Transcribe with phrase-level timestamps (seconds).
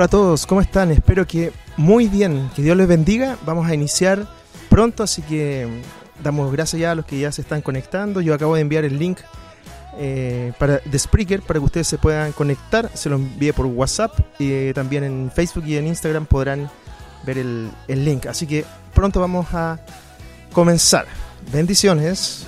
[0.00, 0.90] Hola a todos, ¿cómo están?
[0.90, 3.36] Espero que muy bien, que Dios les bendiga.
[3.44, 4.26] Vamos a iniciar
[4.70, 8.22] pronto, así que mm, damos gracias ya a los que ya se están conectando.
[8.22, 9.18] Yo acabo de enviar el link
[9.98, 12.90] eh, para, de Spreaker para que ustedes se puedan conectar.
[12.94, 16.70] Se lo envié por WhatsApp y también en Facebook y en Instagram podrán
[17.26, 18.24] ver el, el link.
[18.24, 19.78] Así que pronto vamos a
[20.50, 21.04] comenzar.
[21.52, 22.46] Bendiciones.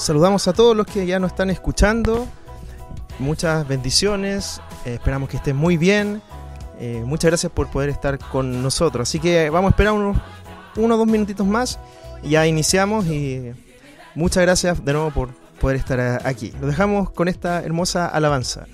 [0.00, 2.26] Saludamos a todos los que ya nos están escuchando.
[3.18, 4.62] Muchas bendiciones.
[4.86, 6.22] Eh, esperamos que estén muy bien.
[6.78, 9.06] Eh, muchas gracias por poder estar con nosotros.
[9.06, 10.16] Así que vamos a esperar unos
[10.76, 11.78] uno o dos minutitos más.
[12.22, 13.52] Ya iniciamos y
[14.14, 16.54] muchas gracias de nuevo por poder estar aquí.
[16.62, 18.68] Lo dejamos con esta hermosa alabanza.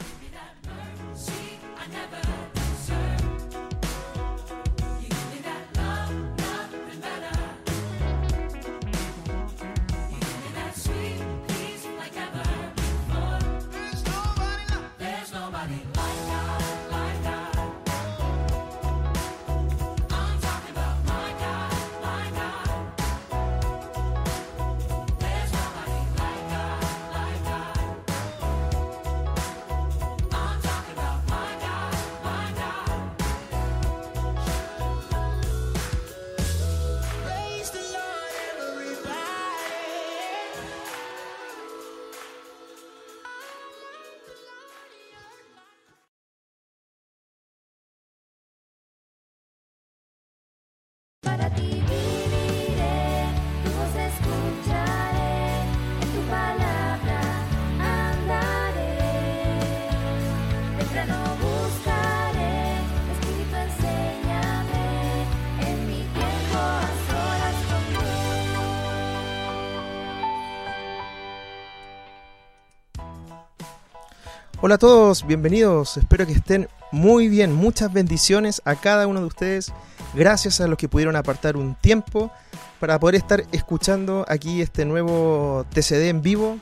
[74.67, 75.97] Hola a todos, bienvenidos.
[75.97, 77.55] Espero que estén muy bien.
[77.55, 79.73] Muchas bendiciones a cada uno de ustedes.
[80.13, 82.33] Gracias a los que pudieron apartar un tiempo
[82.81, 86.59] para poder estar escuchando aquí este nuevo TCD en vivo.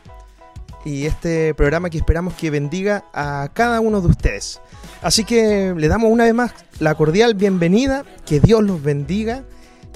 [0.85, 4.61] y este programa que esperamos que bendiga a cada uno de ustedes.
[5.01, 9.45] Así que le damos una vez más la cordial bienvenida, que Dios los bendiga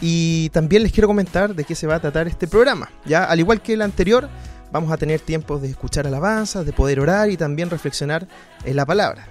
[0.00, 2.88] y también les quiero comentar de qué se va a tratar este programa.
[3.04, 4.30] Ya al igual que el anterior,
[4.70, 8.26] vamos a tener tiempos de escuchar alabanzas, de poder orar y también reflexionar
[8.64, 9.26] en la palabra.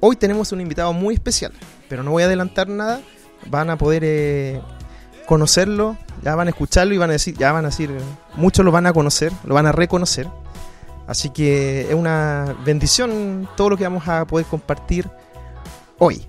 [0.00, 1.52] Hoy tenemos un invitado muy especial,
[1.88, 3.00] pero no voy a adelantar nada,
[3.46, 4.60] van a poder eh,
[5.26, 7.90] conocerlo, ya van a escucharlo y van a decir, ya van a decir,
[8.34, 10.28] muchos lo van a conocer, lo van a reconocer.
[11.06, 15.08] Así que es una bendición todo lo que vamos a poder compartir
[15.98, 16.26] hoy.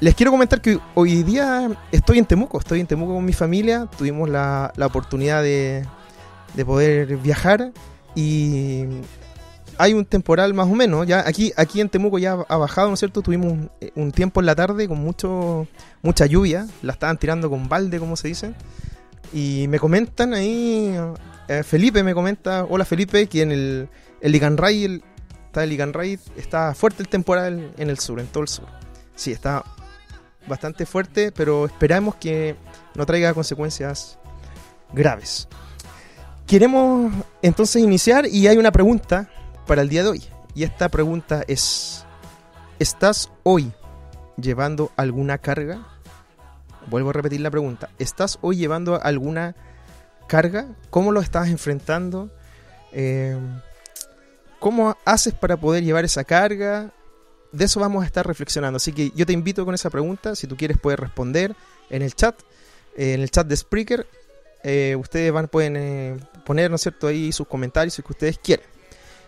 [0.00, 3.88] Les quiero comentar que hoy día estoy en Temuco, estoy en Temuco con mi familia,
[3.96, 5.84] tuvimos la, la oportunidad de,
[6.54, 7.72] de poder viajar
[8.14, 8.84] y
[9.78, 12.94] hay un temporal más o menos, ya aquí, aquí en Temuco ya ha bajado, ¿no
[12.94, 13.22] es cierto?
[13.22, 15.68] Tuvimos un, un tiempo en la tarde con mucho,
[16.02, 18.54] mucha lluvia, la estaban tirando con balde, como se dice,
[19.32, 20.98] y me comentan ahí,
[21.48, 23.88] eh, Felipe me comenta, hola Felipe, que en el,
[24.20, 28.66] el está el Liganray, está fuerte el temporal en el sur, en todo el sur.
[29.14, 29.64] Sí, está
[30.46, 32.56] bastante fuerte, pero esperamos que
[32.94, 34.18] no traiga consecuencias
[34.92, 35.48] graves.
[36.48, 37.12] Queremos
[37.42, 39.28] entonces iniciar y hay una pregunta
[39.66, 40.24] para el día de hoy.
[40.54, 42.06] Y esta pregunta es,
[42.78, 43.70] ¿estás hoy
[44.40, 45.86] llevando alguna carga?
[46.86, 47.90] Vuelvo a repetir la pregunta.
[47.98, 49.56] ¿Estás hoy llevando alguna
[50.26, 50.68] carga?
[50.88, 52.30] ¿Cómo lo estás enfrentando?
[52.92, 53.38] Eh,
[54.58, 56.94] ¿Cómo haces para poder llevar esa carga?
[57.52, 58.78] De eso vamos a estar reflexionando.
[58.78, 60.34] Así que yo te invito con esa pregunta.
[60.34, 61.54] Si tú quieres puedes responder
[61.90, 62.40] en el chat.
[62.96, 64.06] en el chat de Spreaker.
[64.62, 68.66] Eh, ustedes van, pueden eh, poner, ¿no es cierto?, ahí sus comentarios si ustedes quieren.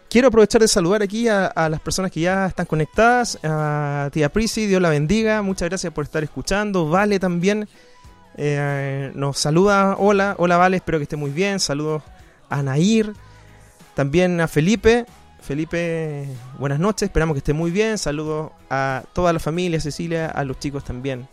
[0.08, 3.38] Quiero aprovechar de saludar aquí a, a las personas que ya están conectadas.
[3.44, 5.40] A tía Prisi, Dios la bendiga.
[5.40, 6.88] Muchas gracias por estar escuchando.
[6.88, 7.68] Vale también
[8.36, 9.96] eh, nos saluda.
[9.98, 11.60] Hola, hola Vale, espero que esté muy bien.
[11.60, 12.02] Saludos
[12.48, 13.12] a Nair.
[13.94, 15.06] También a Felipe.
[15.42, 16.26] Felipe,
[16.58, 17.08] buenas noches.
[17.08, 17.98] Esperamos que esté muy bien.
[17.98, 21.28] Saludos a toda la familia, Cecilia, a los chicos también.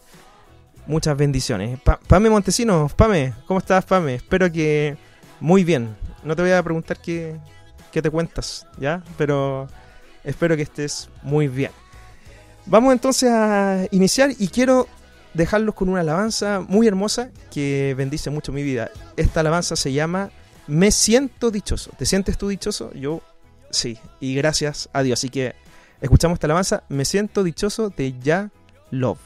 [0.87, 1.79] Muchas bendiciones.
[1.81, 4.15] Pa- Pame Montesinos, Pame, ¿cómo estás, Pame?
[4.15, 4.97] Espero que
[5.39, 5.95] muy bien.
[6.23, 7.37] No te voy a preguntar qué,
[7.91, 9.03] qué te cuentas, ¿ya?
[9.17, 9.67] Pero
[10.23, 11.71] espero que estés muy bien.
[12.65, 14.87] Vamos entonces a iniciar y quiero
[15.33, 18.89] dejarlos con una alabanza muy hermosa que bendice mucho mi vida.
[19.17, 20.31] Esta alabanza se llama
[20.67, 21.91] Me siento dichoso.
[21.97, 22.93] ¿Te sientes tú dichoso?
[22.93, 23.21] Yo
[23.69, 25.19] sí, y gracias a Dios.
[25.19, 25.53] Así que
[26.01, 28.51] escuchamos esta alabanza, Me siento dichoso de Ya
[28.89, 29.19] Love.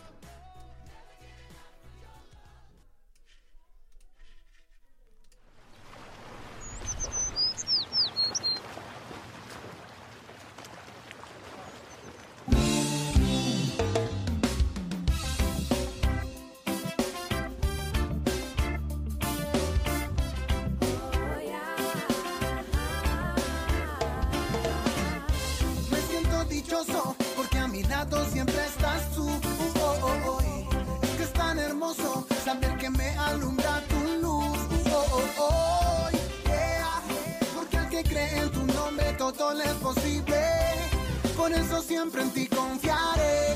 [41.61, 43.55] Eso siempre en ti confiaré.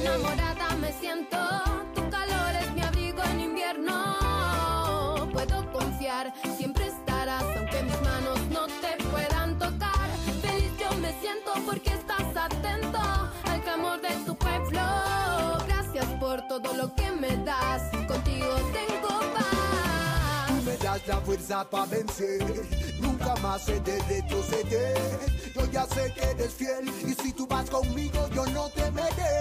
[0.00, 1.38] Enamorada me siento,
[1.94, 5.28] tu calor es mi abrigo en invierno.
[5.32, 10.08] Puedo confiar, siempre estarás, aunque mis manos no te puedan tocar.
[10.42, 13.00] Feliz yo me siento porque estás atento
[13.44, 14.82] al clamor de tu pueblo.
[15.66, 20.48] Gracias por todo lo que me das, contigo tengo paz.
[20.48, 22.42] Tú me das la fuerza para vencer.
[23.00, 24.24] Nunca más he de.
[24.28, 24.42] Yo
[25.74, 26.88] ya sé que eres fiel.
[27.04, 29.34] Y si tú vas conmigo, yo no temeré.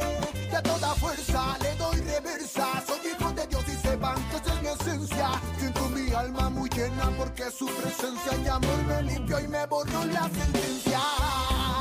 [0.52, 2.84] De toda fuerza le doy reversa.
[2.88, 5.30] Soy hijo de Dios y sepan que esa es mi esencia.
[5.60, 10.06] Siento mi alma muy llena porque su presencia y amor me limpió y me borró
[10.06, 11.02] la sentencia.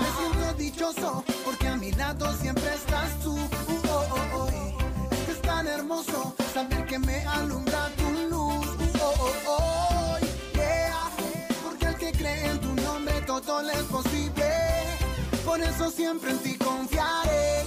[0.01, 3.35] Me siento dichoso porque a mi lado siempre estás tú.
[3.35, 4.49] Uh, oh, oh, oh.
[5.13, 7.72] Es que es tan hermoso saber que me alumbra
[15.53, 17.61] Por eso siempre en ti confiaré.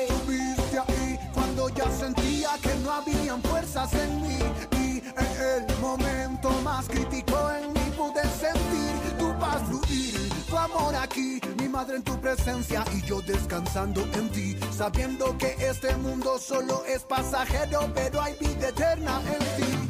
[0.00, 4.38] Estuviste ahí cuando ya sentía que no habían fuerzas en mí.
[4.78, 10.30] Y en el momento más crítico en mí pude sentir tu paz fluir.
[10.48, 14.56] Tu amor aquí, mi madre en tu presencia y yo descansando en ti.
[14.70, 19.83] Sabiendo que este mundo solo es pasajero, pero hay vida eterna en ti.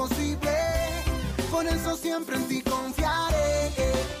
[0.00, 0.56] Posible.
[1.50, 4.19] Por eso siempre en ti confiaré.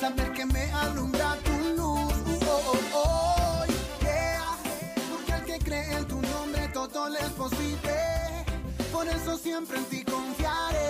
[0.00, 0.70] Saber que me
[1.44, 2.12] tu luz.
[2.48, 3.64] Oh, oh, oh.
[5.10, 7.08] Porque al que cree en tu nombre todo
[9.38, 10.86] siempre en ti confiaré.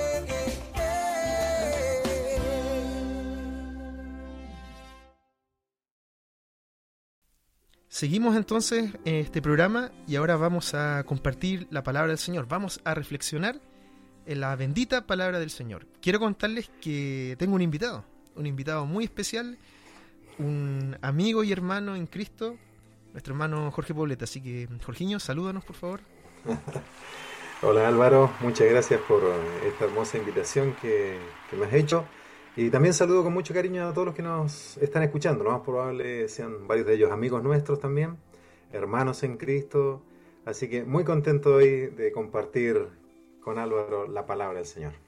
[7.88, 12.46] Seguimos entonces en este programa y ahora vamos a compartir la palabra del Señor.
[12.46, 13.58] Vamos a reflexionar
[14.26, 15.86] en la bendita palabra del Señor.
[16.02, 18.04] Quiero contarles que tengo un invitado,
[18.36, 19.58] un invitado muy especial,
[20.38, 22.56] un amigo y hermano en Cristo,
[23.12, 24.24] nuestro hermano Jorge Pobleta.
[24.24, 26.00] Así que, Jorginho, salúdanos por favor.
[27.62, 31.18] Hola Álvaro, muchas gracias por eh, esta hermosa invitación que,
[31.50, 32.04] que me has hecho.
[32.54, 35.44] Y también saludo con mucho cariño a todos los que nos están escuchando.
[35.44, 38.16] Lo más probable sean varios de ellos amigos nuestros también,
[38.72, 40.02] hermanos en Cristo.
[40.44, 42.88] Así que muy contento hoy de compartir
[43.40, 45.05] con Álvaro la palabra del Señor.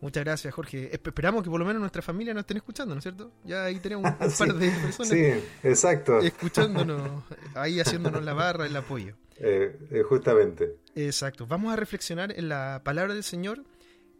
[0.00, 0.90] Muchas gracias, Jorge.
[0.92, 3.32] Esp- Esperamos que por lo menos nuestra familia nos estén escuchando, ¿no es cierto?
[3.44, 5.24] Ya ahí tenemos un, un Sí, par de personas Sí,
[5.62, 6.18] exacto.
[6.20, 7.24] escuchándonos,
[7.54, 9.16] ahí haciéndonos la barra, el apoyo.
[9.38, 10.76] Eh, eh, justamente.
[10.94, 11.46] Exacto.
[11.46, 13.64] Vamos a reflexionar en la palabra del Señor.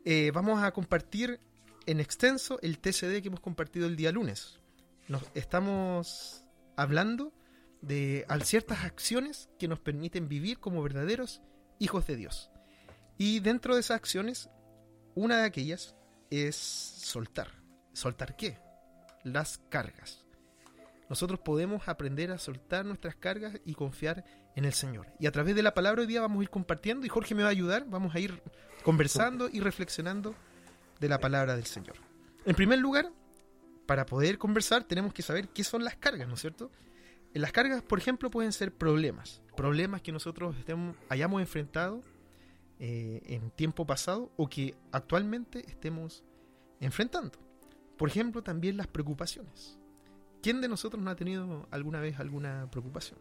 [0.04, 1.40] Eh, vamos a compartir
[1.87, 4.59] en extenso el TCD que hemos compartido el día lunes.
[5.09, 6.42] Nos estamos
[6.76, 7.33] hablando
[7.80, 11.42] de ciertas acciones que nos permiten vivir como verdaderos
[11.78, 12.50] hijos de Dios.
[13.18, 14.50] Y dentro de esas acciones,
[15.16, 15.96] una de aquellas
[16.30, 17.50] es soltar.
[17.92, 18.58] ¿Soltar qué?
[19.25, 20.25] Las cargas.
[21.08, 25.06] Nosotros podemos aprender a soltar nuestras cargas y confiar en el Señor.
[25.18, 27.42] Y a través de la palabra hoy día vamos a ir compartiendo y Jorge me
[27.42, 28.42] va a ayudar, vamos a ir
[28.85, 30.35] conversando y reflexionando
[31.00, 31.96] de la palabra del Señor.
[32.44, 33.11] En primer lugar,
[33.87, 36.70] para poder conversar tenemos que saber qué son las cargas, ¿no es cierto?
[37.32, 42.02] Las cargas, por ejemplo, pueden ser problemas, problemas que nosotros estemos, hayamos enfrentado
[42.78, 46.25] eh, en tiempo pasado o que actualmente estemos
[46.80, 47.38] enfrentando.
[47.97, 49.78] Por ejemplo, también las preocupaciones.
[50.42, 53.18] ¿Quién de nosotros no ha tenido alguna vez alguna preocupación?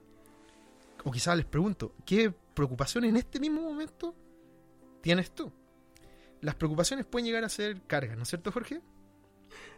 [1.03, 4.15] O quizás les pregunto, ¿qué preocupación en este mismo momento
[5.01, 5.51] tienes tú?
[6.41, 8.81] Las preocupaciones pueden llegar a ser cargas, ¿no es cierto, Jorge?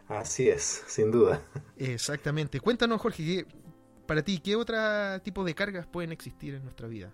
[0.08, 1.42] Así es, sin duda.
[1.76, 2.60] Exactamente.
[2.60, 3.46] Cuéntanos, Jorge, ¿qué-
[4.06, 4.76] para ti, ¿qué otro
[5.22, 7.12] tipo de cargas pueden existir en nuestra vida?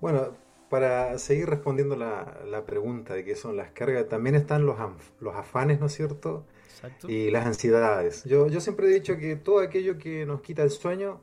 [0.00, 0.36] Bueno,
[0.68, 5.12] para seguir respondiendo la, la pregunta de qué son las cargas, también están los, anf-
[5.20, 6.46] los afanes, ¿no es cierto?
[6.68, 7.08] Exacto.
[7.08, 8.24] Y las ansiedades.
[8.24, 11.22] Yo, yo siempre he dicho que todo aquello que nos quita el sueño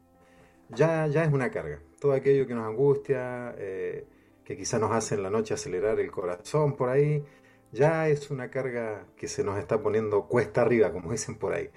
[0.70, 1.82] ya, ya es una carga.
[2.00, 4.08] Todo aquello que nos angustia, eh,
[4.44, 7.24] que quizás nos hace en la noche acelerar el corazón por ahí,
[7.72, 11.70] ya es una carga que se nos está poniendo cuesta arriba, como dicen por ahí.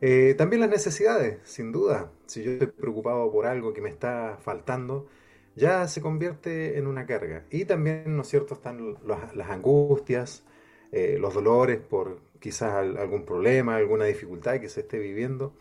[0.00, 2.12] Eh, también las necesidades, sin duda.
[2.26, 5.08] Si yo estoy preocupado por algo que me está faltando,
[5.56, 7.44] ya se convierte en una carga.
[7.50, 10.44] Y también, ¿no es cierto?, están las angustias,
[10.92, 15.54] eh, los dolores por quizás al- algún problema, alguna dificultad que se esté viviendo.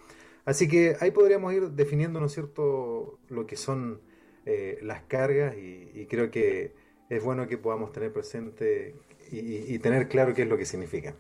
[0.45, 4.01] Así que ahí podríamos ir definiendo, ¿no es cierto?, lo que son
[4.45, 6.74] eh, las cargas y, creo que
[7.10, 8.95] es bueno que podamos tener presente
[9.31, 11.15] y, y- tener claro qué es lo que significa.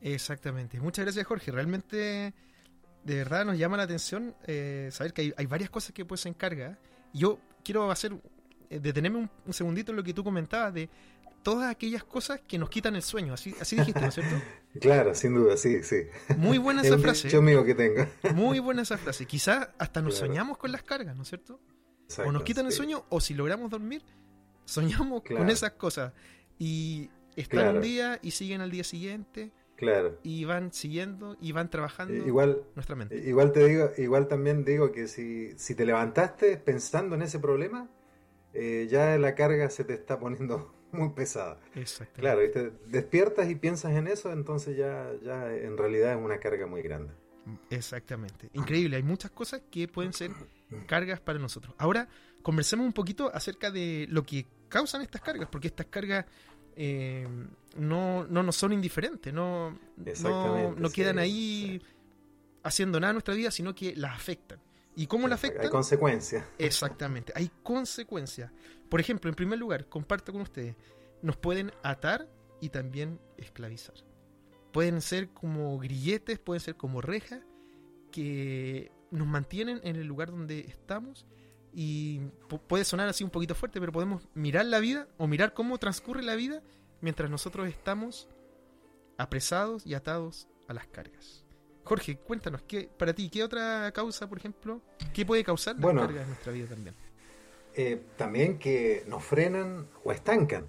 [0.00, 0.80] Exactamente.
[0.80, 1.50] Muchas gracias, Jorge.
[1.52, 2.34] Realmente,
[3.04, 6.28] de verdad, nos llama la atención eh, saber que hay, varias cosas que pues se
[6.28, 6.78] encarga.
[7.12, 8.12] Yo quiero hacer,
[8.70, 10.88] eh, detenerme un, un segundito en lo que tú comentabas de
[11.42, 13.34] todas aquellas cosas que nos quitan el sueño.
[13.34, 14.36] Así, así dijiste, ¿no es cierto?
[14.80, 16.04] Claro, sin duda, sí, sí.
[16.38, 17.28] Muy buena Es esa frase.
[17.28, 18.06] dicho mío que tengo.
[18.34, 19.26] Muy buena esa frase.
[19.26, 20.28] Quizás hasta nos Claro.
[20.28, 21.60] soñamos con las cargas, ¿no es cierto?
[22.24, 24.02] o nos quitan el sueño, o si logramos dormir,
[24.64, 26.12] soñamos con esas cosas.
[26.58, 27.76] Y están Claro.
[27.76, 29.52] un día y siguen al día siguiente,
[29.82, 30.18] Claro.
[30.22, 33.16] y van siguiendo y van trabajando Eh, Igual, nuestra mente.
[33.18, 37.88] igual te digo, igual también digo que si, si te levantaste pensando en ese problema,
[38.54, 41.58] eh, ya la carga se te está poniendo muy pesada.
[41.74, 42.20] Exacto.
[42.20, 42.70] Claro, ¿viste?
[42.86, 47.12] despiertas y piensas en eso, entonces ya, ya en realidad es una carga muy grande.
[47.70, 48.50] Exactamente.
[48.52, 48.96] Increíble.
[48.96, 50.30] Hay muchas cosas que pueden ser
[50.86, 51.74] cargas para nosotros.
[51.78, 52.08] Ahora,
[52.42, 56.24] conversemos un poquito acerca de lo que causan estas cargas, porque estas cargas
[56.76, 57.26] eh,
[57.76, 61.82] no, no nos son indiferentes, no, no, no sí, quedan ahí
[62.62, 64.60] haciendo nada en nuestra vida, sino que las afectan.
[64.94, 65.70] ¿Y cómo las Hay afectan?
[65.70, 66.44] consecuencias.
[66.58, 68.50] Exactamente, hay consecuencias.
[68.88, 70.76] Por ejemplo, en primer lugar, comparto con ustedes,
[71.22, 72.28] nos pueden atar
[72.60, 73.94] y también esclavizar.
[74.70, 77.40] Pueden ser como grilletes, pueden ser como rejas
[78.10, 81.26] que nos mantienen en el lugar donde estamos
[81.72, 85.54] y pu- puede sonar así un poquito fuerte, pero podemos mirar la vida o mirar
[85.54, 86.62] cómo transcurre la vida
[87.00, 88.28] mientras nosotros estamos
[89.18, 91.44] apresados y atados a las cargas.
[91.84, 94.80] Jorge, cuéntanos, ¿qué, para ti, ¿qué otra causa, por ejemplo,
[95.12, 96.02] qué puede causar las Bueno.
[96.02, 96.94] cargas en nuestra vida también?
[97.74, 100.66] Eh, también que nos frenan o estancan.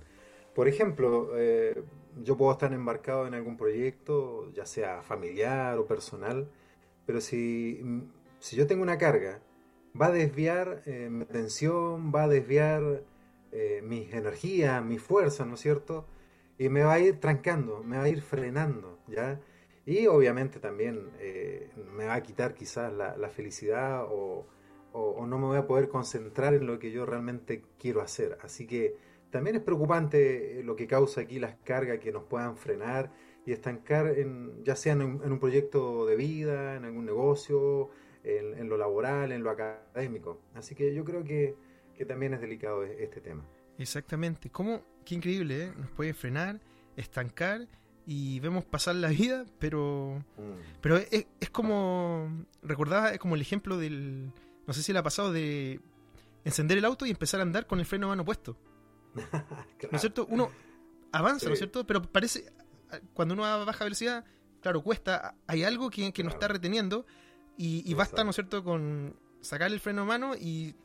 [0.55, 1.83] Por ejemplo, eh,
[2.23, 6.47] yo puedo estar embarcado en algún proyecto, ya sea familiar o personal,
[7.05, 7.81] pero si,
[8.39, 9.39] si yo tengo una carga,
[9.99, 13.03] va a desviar eh, mi atención, va a desviar
[13.51, 16.07] eh, mis energías, mis fuerzas, ¿no es cierto?
[16.57, 19.39] Y me va a ir trancando, me va a ir frenando, ¿ya?
[19.85, 24.47] Y obviamente también eh, me va a quitar quizás la, felicidad o,
[24.93, 28.37] no me voy a poder concentrar en lo que yo realmente quiero hacer.
[28.41, 28.95] Así que
[29.29, 33.11] también es preocupante eh, lo que causa aquí las cargas que nos puedan frenar
[33.45, 37.89] y estancar, en, ya sea en un proyecto de vida, en algún negocio,
[38.23, 40.41] en, en lo laboral, en lo académico.
[40.55, 41.55] Así que yo creo que,
[41.95, 43.45] que también es delicado e- este tema.
[43.77, 44.49] Exactamente.
[44.49, 44.81] ¿Cómo?
[45.05, 45.73] Qué increíble, ¿eh?
[45.77, 46.59] Nos puede frenar,
[46.95, 47.67] estancar
[48.05, 50.79] y vemos pasar la vida, pero Mm.
[50.81, 54.31] pero es, es como recordaba es como el ejemplo del
[54.67, 55.79] no sé si le ha pasado de
[56.45, 58.57] encender el auto y empezar a andar con el freno a mano puesto.
[59.15, 59.21] ¿No
[59.77, 59.95] Claro.
[59.95, 60.25] es cierto?
[60.29, 60.49] Uno
[61.11, 61.85] avanza, ¿no es cierto?
[61.85, 62.45] Pero parece
[63.13, 64.23] cuando uno va a baja velocidad,
[64.61, 66.53] claro, cuesta, hay algo que, que nos está Claro.
[66.55, 67.05] reteniendo
[67.57, 70.75] y, y basta, ¿no es cierto?, con sacar el freno a mano y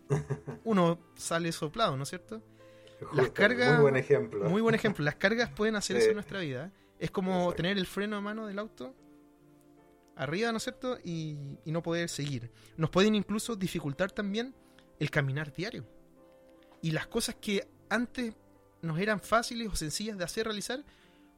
[0.64, 2.42] uno sale soplado, ¿no es cierto?
[3.00, 4.48] Justo, cargas- Muy buen ejemplo.
[4.50, 5.04] Muy buen ejemplo.
[5.04, 6.02] Las cargas pueden hacer Sí.
[6.02, 6.72] eso en nuestra vida.
[6.98, 7.54] Es como Exacto.
[7.56, 8.94] tener el freno a mano del auto
[10.16, 10.98] arriba, ¿no es cierto?
[11.04, 12.50] Y, y no poder seguir.
[12.76, 14.52] Nos pueden incluso dificultar también
[14.98, 15.86] el caminar diario.
[16.82, 18.34] Y las cosas que antes
[18.82, 20.84] nos eran fáciles o sencillas de hacer, realizar,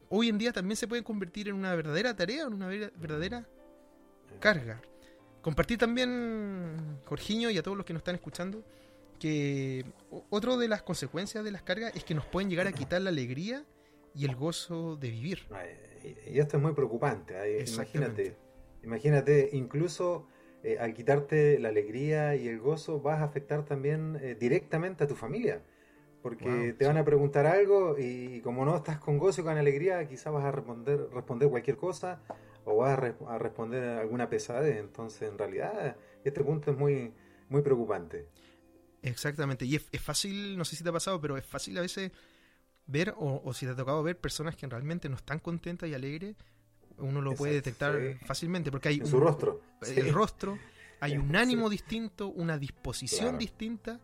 [0.09, 3.47] hoy en día también se pueden convertir en una verdadera tarea, en una ver- verdadera
[4.41, 4.81] carga.
[5.43, 8.63] Compartir también, Jorginho, y a todos los que nos están escuchando,
[9.19, 12.73] que o- otro de las consecuencias de las cargas es que nos pueden llegar a
[12.73, 13.65] quitar la alegría
[14.15, 15.47] y el gozo de vivir.
[16.27, 17.35] Y esto es muy preocupante.
[17.61, 18.23] Exactamente.
[18.23, 18.37] Imagínate,
[18.83, 20.27] imagínate, incluso
[20.63, 25.07] eh, al quitarte la alegría y el gozo, vas a afectar también eh, directamente a
[25.07, 25.63] tu familia.
[26.23, 29.57] Porque Wow, te van a preguntar algo y como no estás con gozo y con
[29.57, 32.21] alegría, quizás vas a responder, responder cualquier cosa
[32.65, 34.79] o vas a, re- a responder alguna pesadez.
[34.79, 37.13] Entonces, en realidad, este punto es muy,
[37.49, 38.27] muy preocupante.
[39.03, 39.65] Exactamente.
[39.65, 42.13] Y es, es fácil, no sé si te ha pasado, pero es fácil a veces
[42.87, 45.95] ver, o, o si te ha tocado ver personas que realmente no están contentas y
[45.95, 46.37] alegres,
[46.99, 48.25] uno lo puede detectar sí.
[48.27, 49.63] fácilmente, porque hay En su un- rostro.
[49.81, 50.59] el Sí, rostro,
[51.01, 51.77] hay un ánimo Sí.
[51.77, 53.39] distinto, una disposición Claro.
[53.39, 54.01] distinta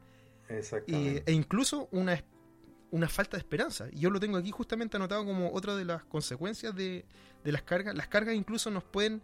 [0.86, 2.22] y- e incluso una,
[2.90, 3.88] una falta de esperanza.
[3.92, 7.04] Y yo lo tengo aquí justamente anotado como otra de las consecuencias de,
[7.44, 7.94] de las cargas.
[7.94, 9.22] Las cargas incluso nos pueden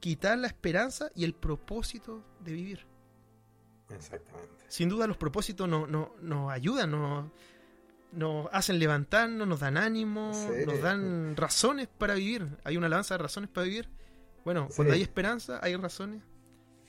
[0.00, 2.86] quitar la esperanza y el propósito de vivir.
[3.90, 4.64] Exactamente.
[4.68, 7.30] Sin duda los propósitos no- no- nos ayudan, nos,
[8.12, 10.66] nos hacen levantarnos, nos dan ánimo, Sí.
[10.66, 12.46] nos dan razones para vivir.
[12.64, 13.88] Hay una alabanza de razones para vivir.
[14.44, 14.76] Bueno, Sí.
[14.76, 16.22] cuando hay esperanza, hay razones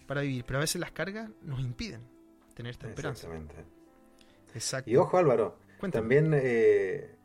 [0.07, 0.43] para vivir.
[0.45, 2.01] Pero a veces las cargas nos impiden
[2.53, 3.27] tener esta esperanza.
[3.27, 3.65] Exactamente.
[4.53, 4.89] Exacto.
[4.89, 6.01] Y ojo Álvaro, Cuéntame.
[6.01, 7.15] también eh,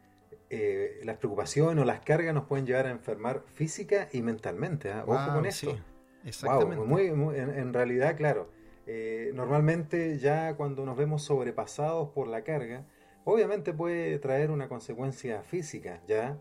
[0.51, 4.91] eh, las preocupaciones o las cargas nos pueden llevar a enfermar física y mentalmente.
[4.93, 5.05] ¿ah?
[5.07, 5.71] Ojo Wow, con esto.
[5.71, 6.85] sí, Wow, exactamente.
[6.85, 8.51] muy, muy- en, en realidad, claro.
[8.87, 12.85] eh, normalmente ya cuando nos vemos sobrepasados por la carga,
[13.25, 16.39] obviamente puede traer una consecuencia física, ¿ya?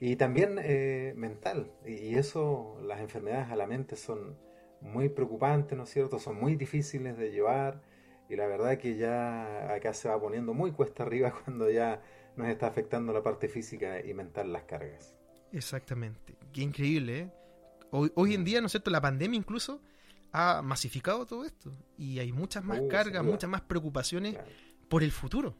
[0.00, 0.54] Y también
[1.16, 1.70] mental.
[1.86, 4.36] Y, y eso, las enfermedades a la mente son
[4.80, 6.18] muy preocupantes, ¿no es cierto?
[6.18, 7.80] Son muy difíciles de llevar.
[8.28, 12.00] Y la verdad que ya acá se va poniendo muy cuesta arriba cuando ya
[12.36, 15.14] nos está afectando la parte física y mental las cargas.
[15.52, 16.36] Exactamente.
[16.52, 17.32] Qué increíble, ¿eh?
[17.90, 18.90] Hoy, hoy en día, ¿no es cierto?
[18.90, 19.80] La pandemia incluso
[20.32, 21.72] ha masificado todo esto.
[21.96, 24.48] Y hay muchas más Uh, cargas, muchas más preocupaciones Claro.
[24.88, 25.54] por el futuro.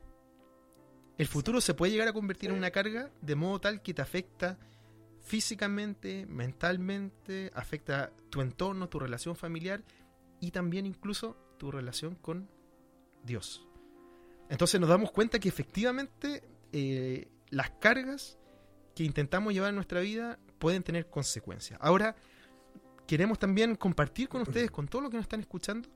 [1.16, 4.02] El futuro se puede llegar a convertir en una carga de modo tal que te
[4.02, 4.58] afecta
[5.20, 9.82] físicamente, mentalmente, afecta tu entorno, tu relación familiar
[10.40, 12.50] y también incluso tu relación con
[13.24, 13.66] Dios.
[14.48, 18.38] Entonces nos damos cuenta que efectivamente eh, las cargas
[18.94, 21.78] que intentamos llevar en nuestra vida pueden tener consecuencias.
[21.82, 22.14] Ahora,
[23.06, 25.88] queremos también compartir con ustedes, con todos los que nos están escuchando,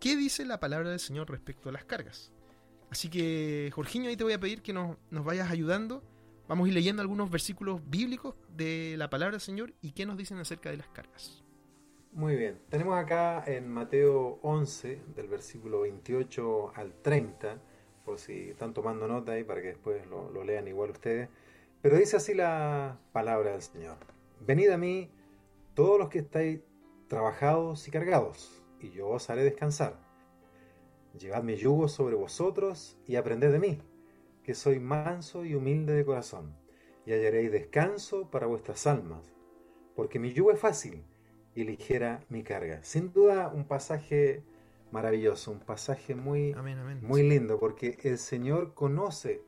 [0.00, 2.32] qué dice la palabra del Señor respecto a las cargas.
[2.90, 6.02] Así que, Jorginho, ahí te voy a pedir que nos, nos vayas ayudando.
[6.48, 10.16] Vamos a ir leyendo algunos versículos bíblicos de la palabra del Señor y qué nos
[10.16, 11.42] dicen acerca de las cargas.
[12.16, 17.60] Muy bien, tenemos acá en Mateo 11, del versículo 28 al 30,
[18.06, 21.28] por si están tomando nota ahí para que después lo, lo lean igual ustedes.
[21.82, 23.98] Pero dice así la palabra del Señor.
[24.40, 25.10] Venid a mí
[25.74, 26.60] todos los que estáis
[27.06, 30.00] trabajados y cargados, y yo os haré descansar.
[31.18, 33.82] Llevad mi yugo sobre vosotros y aprended de mí,
[34.42, 36.56] que soy manso y humilde de corazón,
[37.04, 39.34] y hallaréis descanso para vuestras almas,
[39.94, 41.04] porque mi yugo es fácil
[41.56, 42.80] y ligera mi carga.
[42.84, 44.42] Sin duda un pasaje
[44.92, 47.00] maravilloso, un pasaje muy, Amén, amén.
[47.02, 49.42] muy lindo, porque el Señor conoce,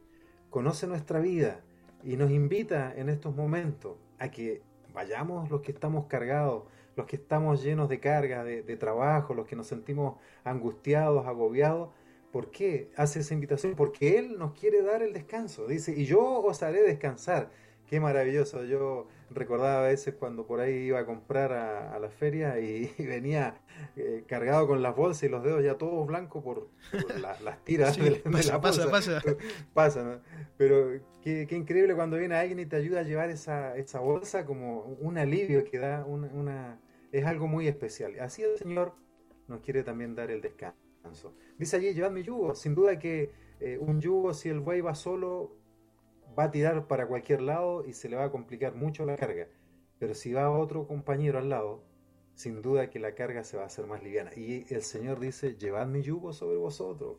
[0.51, 1.61] conoce nuestra vida
[2.03, 6.64] y nos invita en estos momentos a que vayamos los que estamos cargados,
[6.97, 11.90] los que estamos llenos de carga, de, de trabajo, los que nos sentimos angustiados, agobiados.
[12.33, 13.75] ¿Por qué hace esa invitación?
[13.77, 15.66] Porque Él nos quiere dar el descanso.
[15.66, 17.51] Dice, y yo os haré descansar.
[17.88, 18.64] Qué maravilloso.
[18.64, 22.92] Yo recordaba a veces cuando por ahí iba a comprar a, a la feria y,
[22.98, 23.61] y venía
[23.96, 27.64] eh, cargado con las bolsas y los dedos ya todos blancos por, por la- las
[27.64, 29.20] tiras Sí, de, la- de pasa, pasa, bolsa.
[29.22, 29.37] pasa.
[29.74, 30.20] Pasa, ¿no?
[30.57, 34.44] Pero qué, qué increíble cuando viene alguien y te ayuda a llevar esa, esa bolsa
[34.44, 36.81] como un alivio que da una, una-
[37.12, 38.18] Es algo muy especial.
[38.20, 38.92] Así el Señor
[39.46, 41.35] nos quiere también dar el descanso.
[41.59, 42.55] Dice allí, llevad mi yugo.
[42.55, 45.57] Sin duda que eh, un yugo, si el buey va solo,
[46.38, 49.48] va a tirar para cualquier lado y se le va a complicar mucho la carga.
[49.98, 51.83] Pero si va otro compañero al lado,
[52.35, 54.31] sin duda que la carga se va a hacer más liviana.
[54.37, 57.18] Y el Señor dice, llevad mi yugo sobre vosotros.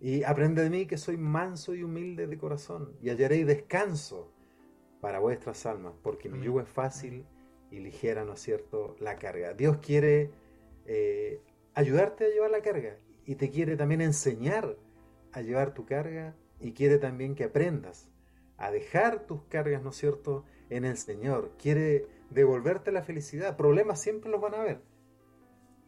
[0.00, 4.32] Y aprended de mí que soy manso y humilde de corazón, y hallaréis descanso
[5.00, 7.26] para vuestras almas, porque mi yugo es fácil
[7.72, 9.54] y ligera, ¿no es cierto?, la carga.
[9.54, 10.30] Dios quiere
[10.86, 11.40] eh,
[11.74, 12.96] ayudarte a llevar la carga
[13.26, 14.76] y te quiere también enseñar
[15.32, 18.08] a llevar tu carga y quiere también que aprendas
[18.58, 21.52] a dejar tus cargas, ¿no es cierto?, en el Señor.
[21.58, 23.56] Quiere devolverte la felicidad.
[23.56, 24.80] Problemas siempre los van a haber.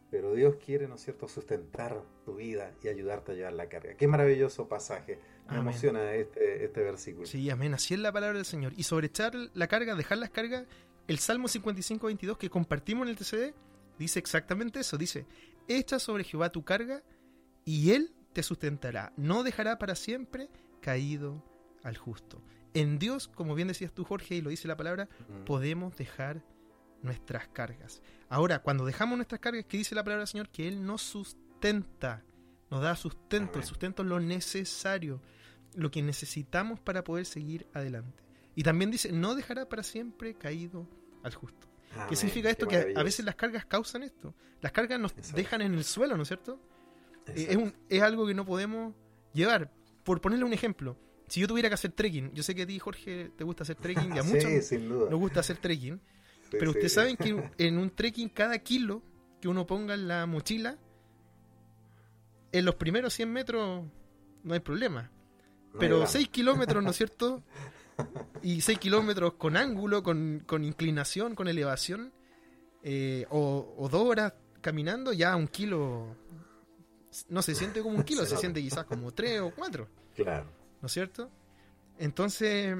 [0.09, 3.95] Pero Dios quiere, ¿no es cierto?, sustentar tu vida y ayudarte a llevar la carga.
[3.95, 5.19] Qué maravilloso pasaje.
[5.45, 5.67] Me Amén.
[5.67, 7.25] emociona este, este versículo.
[7.27, 7.73] Sí, amén.
[7.73, 8.73] Así es la palabra del Señor.
[8.75, 10.65] Y sobre echar la carga, dejar las cargas,
[11.07, 13.53] el Salmo 55, 22 que compartimos en el TCD
[13.97, 14.97] dice exactamente eso.
[14.97, 15.25] Dice,
[15.67, 17.03] echa sobre Jehová tu carga
[17.65, 19.13] y él te sustentará.
[19.17, 20.49] No dejará para siempre
[20.81, 21.43] caído
[21.83, 22.41] al justo.
[22.73, 25.09] En Dios, como bien decías tú, Jorge, y lo dice la palabra,
[25.45, 26.41] podemos dejar
[27.01, 28.01] nuestras cargas.
[28.29, 30.49] Ahora, cuando dejamos nuestras cargas, ¿qué dice la palabra del Señor?
[30.49, 32.23] Que Él nos sustenta,
[32.69, 33.61] nos da sustento, Amén.
[33.61, 35.21] el sustento es lo necesario,
[35.75, 38.23] lo que necesitamos para poder seguir adelante.
[38.55, 40.87] Y también dice, no dejará para siempre caído
[41.23, 41.67] al justo.
[41.95, 42.07] Amén.
[42.09, 42.67] ¿Qué significa esto?
[42.67, 44.33] Qué Que a- veces las cargas causan esto.
[44.61, 45.35] Las cargas nos Exacto.
[45.37, 46.59] dejan en el suelo, ¿no es cierto?
[47.27, 47.63] Eh, Es, Exacto.
[47.63, 48.93] un- es algo que no podemos
[49.33, 49.71] llevar.
[50.03, 50.97] Por ponerle un ejemplo,
[51.31, 53.77] si yo tuviera que hacer trekking, yo sé que a ti, Jorge, te gusta hacer
[53.77, 55.09] trekking y a Sí, muchos sin duda.
[55.09, 55.99] nos gusta hacer trekking.
[56.51, 56.79] Sí, Pero sí.
[56.79, 59.01] ustedes saben que en un trekking cada kilo
[59.39, 60.77] que uno ponga en la mochila,
[62.51, 63.85] en los primeros 100 metros
[64.43, 65.09] no hay problema.
[65.73, 67.41] No Pero hay 6 kilómetros, ¿no es cierto?
[68.41, 72.11] Y 6 kilómetros con ángulo, con, con inclinación, con elevación,
[72.83, 76.17] eh, o, o dos horas caminando, ya un kilo
[77.29, 79.87] no se siente como un kilo, Se siente quizás como 3 o 4.
[80.15, 80.60] Claro.
[80.81, 81.29] ¿No es cierto?
[81.97, 82.75] Entonces,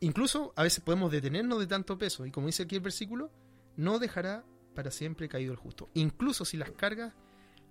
[0.00, 3.30] incluso a veces podemos detenernos de tanto peso, y como dice aquí el versículo,
[3.76, 5.88] no dejará para siempre caído el justo.
[5.94, 7.12] Incluso si las cargas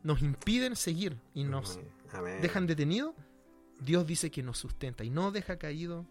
[0.03, 1.79] nos impiden seguir y nos
[2.11, 2.41] Amén.
[2.41, 3.13] dejan detenidos,
[3.79, 6.05] Dios dice que nos sustenta y no deja caído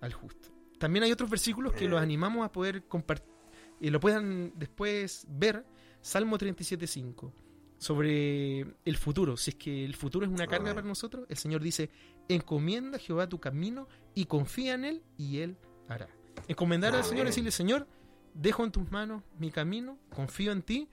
[0.00, 0.48] al justo.
[0.78, 3.32] También hay otros versículos que los animamos a poder compartir
[3.80, 5.64] y lo puedan después ver.
[6.00, 7.32] Salmo 37.5
[7.78, 9.36] sobre el futuro.
[9.36, 10.74] Si es que el futuro es una carga Amén.
[10.76, 11.90] para nosotros, el Señor dice,
[12.28, 15.56] encomienda a Jehová tu camino y confía en Él y Él
[15.88, 16.08] hará.
[16.48, 17.86] Encomendar al Señor, decirle, Señor,
[18.34, 20.88] dejo en tus manos mi camino, confío en ti,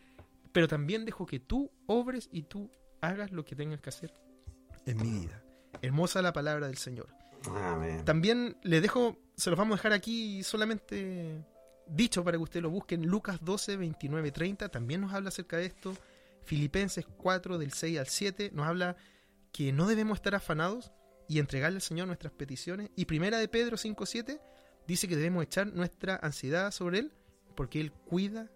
[0.52, 2.70] pero también dejo que tú obres y tú
[3.02, 4.14] hagas lo que tengas que hacer
[4.86, 5.44] en mi vida.
[5.82, 7.08] Hermosa la palabra del Señor.
[7.46, 8.04] Amén.
[8.06, 11.44] También le dejo, se los vamos a dejar aquí solamente
[11.88, 13.06] dicho para que usted lo busquen.
[13.06, 15.96] Lucas 12, 29, 30 también nos habla acerca de esto.
[16.44, 18.98] Filipenses 4, del 6 al 7, nos habla
[19.52, 20.92] que no debemos estar afanados
[21.30, 22.90] y entregarle al Señor nuestras peticiones.
[22.98, 24.42] Y primera de Pedro 5, 7
[24.88, 27.14] dice que debemos echar nuestra ansiedad sobre Él
[27.56, 28.50] porque Él cuida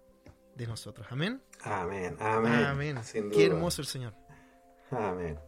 [0.55, 1.07] de nosotros.
[1.09, 1.41] Amén.
[1.61, 2.15] Amén.
[2.19, 2.65] Amén.
[2.65, 2.97] Amén.
[3.31, 4.13] Qué hermoso el Señor.
[4.91, 5.39] Amén.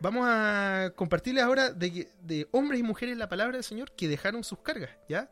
[0.00, 4.42] Vamos a compartirles ahora de, de hombres y mujeres la palabra del Señor que dejaron
[4.42, 5.30] sus cargas, ¿ya?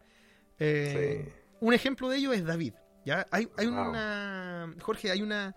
[0.59, 1.33] Eh, Sí.
[1.61, 3.27] Un ejemplo de ello es David, ¿ya?
[3.31, 3.89] Hay, hay Wow.
[3.91, 4.75] una...
[4.81, 5.55] Jorge, hay una,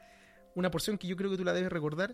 [0.56, 2.13] una porción que yo creo que tú la debes recordar.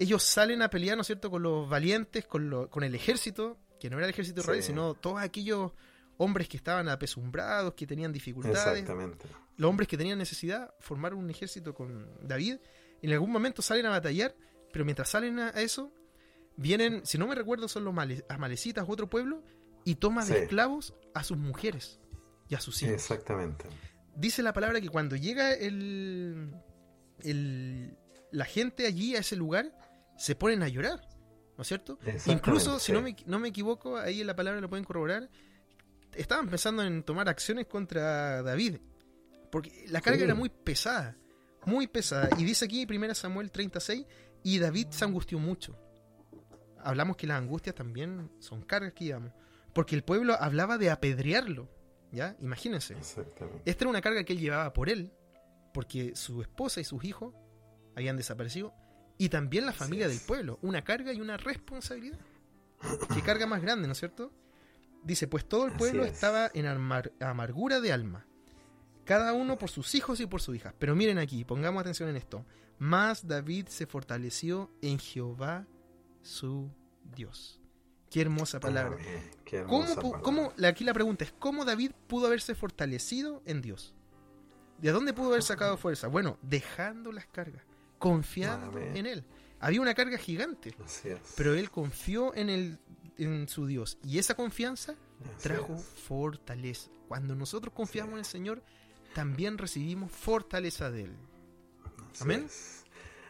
[0.00, 3.58] Ellos salen a pelear, ¿no es cierto?, con los valientes, con, lo- con el ejército,
[3.78, 4.68] que no era el ejército israelí, Sí.
[4.68, 5.72] sino todos aquellos
[6.16, 9.26] hombres que estaban apesumbrados, que tenían dificultades Exactamente.
[9.56, 12.56] los hombres que tenían necesidad formaron un ejército con David.
[13.02, 14.34] En algún momento salen a batallar,
[14.72, 15.92] pero mientras salen a eso,
[16.56, 19.42] vienen, si no me recuerdo, son los male- amalecitas u otro pueblo
[19.84, 20.42] y toma de Sí.
[20.42, 22.00] esclavos a sus mujeres
[22.48, 22.94] y a sus hijos.
[22.94, 23.64] Exactamente.
[24.16, 26.52] Dice la palabra que cuando llega el,
[27.22, 27.96] el-
[28.32, 29.72] la gente allí a ese lugar,
[30.20, 31.00] se ponen a llorar,
[31.56, 31.98] ¿no es cierto?
[32.26, 32.92] Incluso, si sí.
[32.92, 35.30] no me, no me equivoco, ahí en la palabra lo pueden corroborar,
[36.14, 38.76] estaban pensando en tomar acciones contra David,
[39.50, 40.24] porque la carga Sí.
[40.24, 41.16] era muy pesada,
[41.64, 42.28] muy pesada.
[42.36, 44.04] Y dice aquí 1 Samuel 36,
[44.42, 45.78] y David se angustió mucho.
[46.82, 49.32] Hablamos que las angustias también son cargas que llevamos,
[49.72, 51.70] porque el pueblo hablaba de apedrearlo,
[52.12, 52.36] ¿ya?
[52.40, 52.92] Imagínense.
[52.94, 53.62] Exactamente.
[53.64, 55.12] Esta era una carga que él llevaba por él,
[55.72, 57.34] porque su esposa y sus hijos
[57.96, 58.74] habían desaparecido,
[59.20, 60.58] y también la familia del pueblo.
[60.62, 62.18] Una carga y una responsabilidad.
[63.14, 64.32] Qué carga más grande, ¿no es cierto?
[65.04, 66.12] Dice, pues todo el pueblo es.
[66.14, 68.26] estaba en amar- amargura de alma,
[69.04, 70.74] cada uno por sus hijos y por sus hijas.
[70.78, 72.44] Pero miren aquí, pongamos atención en esto.
[72.78, 75.66] Más David se fortaleció en Jehová
[76.22, 76.70] su
[77.14, 77.60] Dios.
[78.10, 78.96] Qué hermosa palabra.
[79.44, 80.20] Qué ¿Cómo, hermosa palabra.
[80.22, 83.94] cómo- aquí la pregunta es, ¿cómo David pudo haberse fortalecido en Dios?
[84.78, 86.08] ¿De dónde pudo haber sacado fuerza?
[86.08, 87.62] Bueno, dejando las cargas,
[88.00, 89.24] confiando en Él.
[89.60, 90.74] Había una carga gigante,
[91.36, 92.78] pero Él confió en, el,
[93.18, 93.98] en su Dios.
[94.02, 94.96] Y esa confianza
[95.36, 95.84] Así trajo es.
[95.84, 96.90] fortaleza.
[97.06, 98.62] Cuando nosotros confiamos en el Señor,
[99.14, 101.12] también recibimos fortaleza de Él.
[102.10, 102.44] Así Amén.
[102.46, 102.84] es.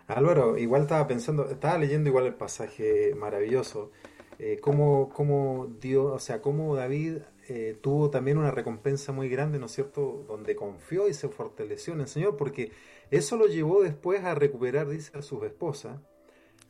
[0.06, 3.90] Álvaro, igual estaba pensando, estaba leyendo igual el pasaje maravilloso,
[4.38, 9.58] eh, cómo, cómo Dios, o sea, cómo David eh, tuvo también una recompensa muy grande,
[9.58, 12.72] ¿no es cierto?, donde confió y se fortaleció en el Señor, porque
[13.10, 16.00] eso lo llevó después a recuperar, dice, a sus esposas,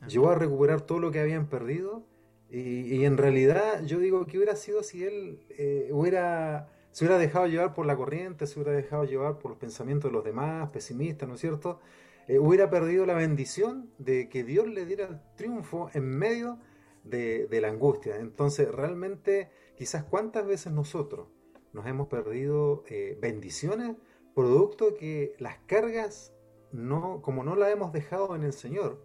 [0.07, 2.03] llevó a recuperar todo lo que habían perdido,
[2.49, 7.19] y, y en realidad yo digo que hubiera sido si él eh, hubiera, se hubiera
[7.19, 10.69] dejado llevar por la corriente, se hubiera dejado llevar por los pensamientos de los demás,
[10.71, 11.79] pesimistas, ¿no es cierto?,
[12.27, 16.59] eh, hubiera perdido la bendición de que Dios le diera el triunfo en medio
[17.03, 18.17] de, de la angustia.
[18.17, 21.27] Entonces, realmente, quizás cuántas veces nosotros
[21.73, 23.95] nos hemos perdido eh, bendiciones
[24.35, 26.33] producto que las cargas,
[26.71, 29.03] no, como no las hemos dejado en el Señor,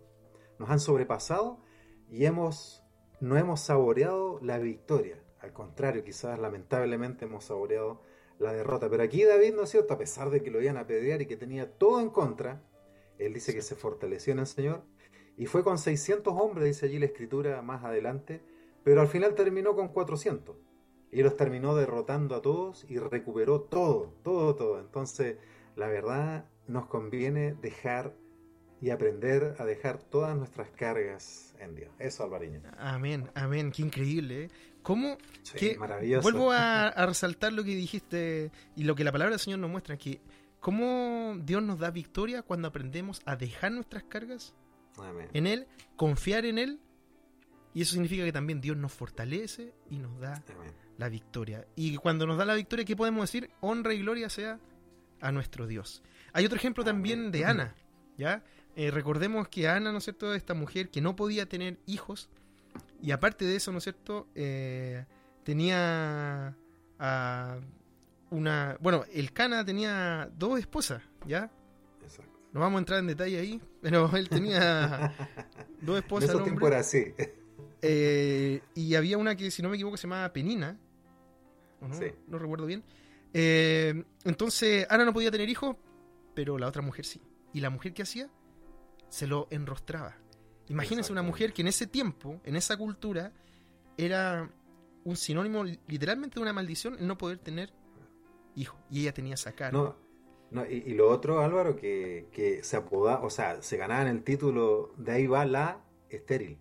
[0.58, 1.60] nos han sobrepasado
[2.10, 2.82] y hemos,
[3.20, 5.22] no hemos saboreado la victoria.
[5.40, 8.02] Al contrario, quizás lamentablemente hemos saboreado
[8.38, 8.88] la derrota.
[8.88, 9.94] Pero aquí David, ¿no es cierto?
[9.94, 12.62] A pesar de que lo iban a apedrear y que tenía todo en contra,
[13.18, 14.82] él dice que se fortaleció en el Señor
[15.36, 18.42] y fue con 600 hombres, dice allí la escritura más adelante,
[18.84, 20.56] pero al final terminó con 400
[21.16, 24.80] y los terminó derrotando a todos y recuperó todo, todo, todo.
[24.80, 25.38] Entonces,
[25.74, 28.14] la verdad, nos conviene dejar
[28.82, 31.90] y aprender a dejar todas nuestras cargas en Dios.
[31.98, 32.60] Eso, Alvariño.
[32.76, 34.44] Amén, amén, qué increíble.
[34.44, 34.50] ¿eh?
[34.82, 36.20] ¿Cómo Sí, que maravilloso.
[36.20, 39.70] vuelvo a, a resaltar lo que dijiste y lo que la palabra del Señor nos
[39.70, 40.20] muestra, que
[40.60, 44.54] cómo Dios nos da victoria cuando aprendemos a dejar nuestras cargas
[44.98, 45.30] Amén.
[45.32, 46.78] en Él, confiar en Él,
[47.72, 50.85] y eso significa que también Dios nos fortalece y nos da Amén.
[50.98, 51.66] La victoria.
[51.76, 53.50] Y cuando nos da la victoria, ¿qué podemos decir?
[53.60, 54.58] Honra y gloria sea
[55.20, 56.02] a nuestro Dios.
[56.32, 57.74] Hay otro ejemplo también de Ana,
[58.16, 58.42] ¿ya?
[58.76, 62.28] Eh, recordemos que Ana, ¿no es cierto?, esta mujer que no podía tener hijos,
[63.02, 65.04] y aparte de eso, ¿no es cierto?, Eh,
[65.44, 66.54] tenía
[66.98, 67.58] a
[68.30, 68.76] una...
[68.80, 71.50] Bueno, el Cana tenía dos esposas, ¿ya?
[72.02, 72.32] Exacto.
[72.52, 75.14] No vamos a entrar en detalle ahí, pero él tenía
[75.82, 76.30] dos En esposas.
[76.30, 77.14] esos tiempos era así.
[77.82, 80.76] Eh, y había una que, si no me equivoco, se llamaba Penina.
[81.80, 81.94] ¿O no?
[81.94, 82.06] Sí.
[82.28, 82.84] no recuerdo bien.
[83.32, 85.76] Eh, entonces, Ana no podía tener hijos,
[86.34, 87.20] pero la otra mujer sí.
[87.52, 88.30] Y la mujer que hacía,
[89.08, 90.16] se lo enrostraba.
[90.68, 93.32] Imagínense una mujer que en ese tiempo, en esa cultura,
[93.96, 94.50] era
[95.04, 97.72] un sinónimo literalmente de una maldición el no poder tener
[98.56, 98.78] hijos.
[98.90, 99.78] Y ella tenía esa carga.
[99.78, 99.96] No,
[100.50, 104.22] no, y, y lo otro, Álvaro, que, que se apoda, o sea, se ganaban el
[104.22, 106.58] título, de ahí va la estéril.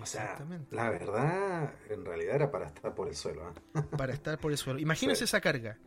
[0.00, 0.74] O sea, Exactamente.
[0.74, 3.52] la verdad, en realidad era para estar por el suelo.
[3.74, 3.82] ¿ah?
[3.96, 4.78] para estar por el suelo.
[4.80, 5.24] Imagínense Sí.
[5.24, 5.78] esa carga.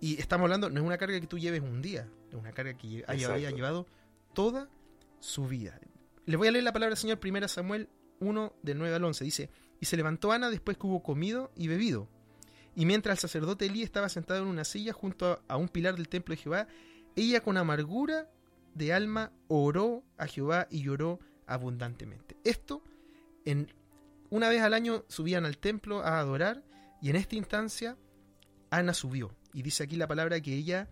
[0.00, 2.74] Y estamos hablando, no es una carga que tú lleves un día, es una carga
[2.74, 3.86] que haya llevado
[4.32, 4.68] toda
[5.18, 5.80] su vida.
[6.24, 7.88] Les voy a leer la palabra del Señor, 1 Samuel
[8.20, 9.24] 1, del 9 al 11.
[9.24, 12.08] Dice, y se levantó Ana después que hubo comido y bebido.
[12.76, 16.08] Y mientras el sacerdote Elí estaba sentado en una silla junto a un pilar del
[16.08, 16.68] templo de Jehová,
[17.16, 18.30] ella con amargura
[18.74, 21.18] de alma oró a Jehová y lloró
[21.48, 22.36] abundantemente.
[22.44, 22.84] Esto,
[23.50, 23.72] en,
[24.30, 26.62] una vez al año subían al templo a adorar
[27.00, 27.96] y en esta instancia
[28.70, 29.34] Ana subió.
[29.52, 30.88] Y dice aquí la palabra que ella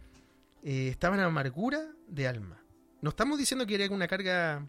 [0.62, 2.62] eh, estaba en amargura de alma.
[3.02, 4.66] No estamos diciendo que era una carga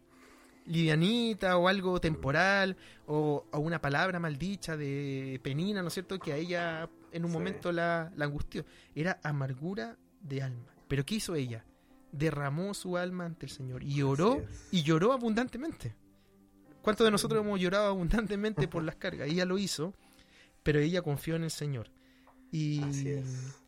[0.65, 6.19] livianita o algo temporal o, o una palabra maldicha de penina, ¿no es cierto?
[6.19, 7.37] Que a ella en un Sí.
[7.37, 8.65] momento la, la angustió.
[8.93, 10.73] Era amargura de alma.
[10.89, 11.63] Pero ¿qué hizo ella?
[12.11, 15.95] Derramó su alma ante el Señor y oró y lloró abundantemente.
[16.87, 19.27] ¿Cuántos de nosotros hemos llorado abundantemente por las cargas?
[19.27, 19.93] Ella lo hizo,
[20.63, 21.89] pero ella confió en el Señor.
[22.49, 23.59] Y Así es.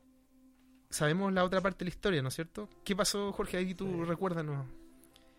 [0.89, 2.69] sabemos la otra parte de la historia, ¿no es cierto?
[2.85, 3.57] ¿Qué pasó, Jorge?
[3.57, 4.65] Ahí tú recuérdanos.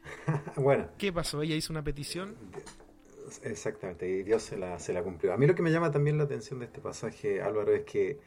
[0.57, 1.41] Bueno, ¿Qué pasó?
[1.41, 2.37] Ella hizo una petición.
[3.45, 5.33] Exactamente, y Dios se la, se la cumplió.
[5.33, 8.21] A mí lo que me llama también la atención de este pasaje, Álvaro, es que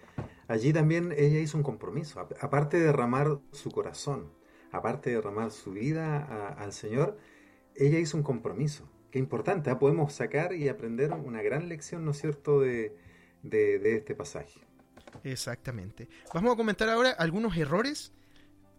[0.48, 2.28] allí también ella hizo un compromiso.
[2.42, 4.32] Aparte de derramar su corazón,
[4.72, 7.20] aparte de derramar su vida a- al Señor,
[7.76, 8.90] ella hizo un compromiso.
[9.14, 9.78] Qué importante, ¿ah?
[9.78, 12.98] podemos sacar y aprender una gran lección, ¿no es cierto?, de,
[13.44, 14.60] de- este pasaje.
[15.24, 16.10] Exactamente.
[16.34, 18.12] Vamos a comentar ahora algunos errores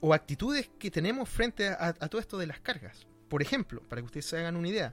[0.01, 3.07] o actitudes que tenemos frente a, a todo esto de las cargas.
[3.29, 4.93] Por ejemplo, para que ustedes se hagan una idea,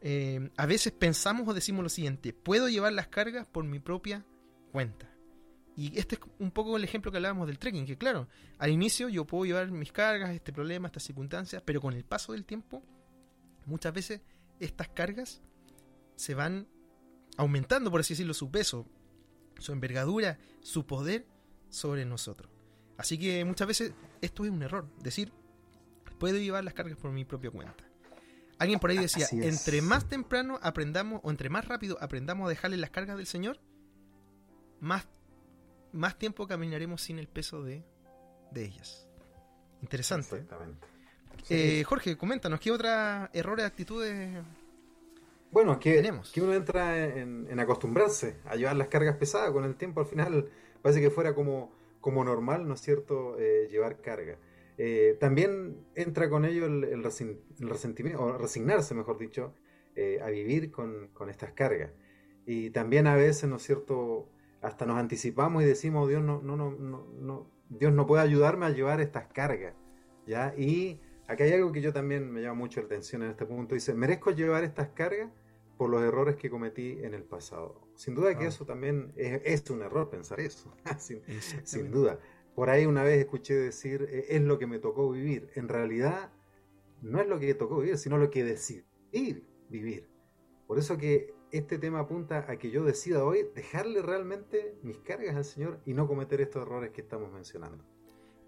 [0.00, 4.24] eh, a veces pensamos o decimos lo siguiente, puedo llevar las cargas por mi propia
[4.70, 5.10] cuenta.
[5.76, 9.08] Y este es un poco el ejemplo que hablábamos del trekking, que claro, al inicio
[9.08, 12.80] yo puedo llevar mis cargas, este problema, estas circunstancias, pero con el paso del tiempo,
[13.66, 14.20] muchas veces
[14.64, 15.42] estas cargas
[16.16, 16.68] se van
[17.36, 18.86] aumentando, por así decirlo, su peso,
[19.58, 21.26] su envergadura, su poder
[21.68, 22.50] sobre nosotros.
[22.96, 25.32] Así que muchas veces esto es un error, decir,
[26.18, 27.84] puedo llevar las cargas por mi propia cuenta.
[28.58, 32.76] Alguien por ahí decía, entre más temprano aprendamos, o entre más rápido aprendamos a dejarle
[32.76, 33.58] las cargas del Señor,
[34.78, 35.08] más,
[35.90, 37.84] más tiempo caminaremos sin el peso de,
[38.52, 39.08] de ellas.
[39.80, 40.36] Interesante.
[40.36, 40.46] ¿eh?
[41.50, 44.42] Eh, Jorge, coméntanos, ¿qué otras errores, actitudes?
[45.50, 46.32] Bueno, que, Tenemos.
[46.32, 50.00] que uno entra en, en acostumbrarse a llevar las cargas pesadas con el tiempo.
[50.00, 50.48] Al final
[50.80, 54.38] parece que fuera como, como normal, ¿no es cierto?, Eh, llevar carga.
[54.78, 59.54] Eh, también entra con ello el, el resin- el resentimiento, o resignarse, mejor dicho,
[60.24, 61.90] a vivir con, con estas cargas.
[62.46, 64.28] Y también a veces, ¿no es cierto?,
[64.62, 68.66] hasta nos anticipamos y decimos, Dios no, no, no, no, no- Dios no puede ayudarme
[68.66, 69.74] a llevar estas cargas.
[70.26, 70.54] ¿ya?
[70.56, 73.74] Y acá hay algo que yo también me llama mucho la atención en este punto.
[73.74, 75.30] Dice, merezco llevar estas cargas
[75.78, 77.80] por los errores que cometí en el pasado.
[77.94, 78.48] Sin duda que Ah.
[78.48, 81.90] eso también es, es un error pensar eso, sin, sin Exactamente.
[81.90, 82.20] duda.
[82.54, 85.50] Por ahí una vez escuché decir, eh, es lo que me tocó vivir.
[85.54, 86.30] En realidad,
[87.00, 88.84] no es lo que tocó vivir, sino lo que decidí
[89.70, 90.08] vivir.
[90.66, 95.34] Por eso que este tema apunta a que yo decida hoy dejarle realmente mis cargas
[95.36, 97.84] al Señor y no cometer estos errores que estamos mencionando.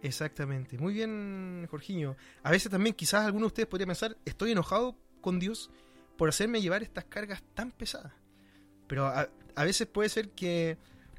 [0.04, 0.76] Exactamente.
[0.76, 2.14] Muy bien, Jorginho.
[2.42, 5.70] A veces también quizás alguno de ustedes podría pensar, estoy enojado con Dios
[6.18, 8.12] por hacerme llevar estas cargas tan pesadas.
[8.86, 10.76] Pero a, a veces puede ser que,